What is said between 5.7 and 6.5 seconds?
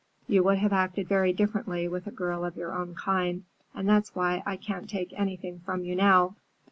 you now.